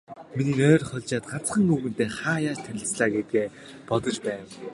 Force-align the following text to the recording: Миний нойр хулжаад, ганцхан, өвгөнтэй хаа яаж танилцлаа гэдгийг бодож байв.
Миний 0.35 0.57
нойр 0.59 0.81
хулжаад, 0.87 1.23
ганцхан, 1.31 1.73
өвгөнтэй 1.73 2.09
хаа 2.19 2.37
яаж 2.49 2.59
танилцлаа 2.65 3.09
гэдгийг 3.13 3.49
бодож 3.89 4.17
байв. 4.25 4.45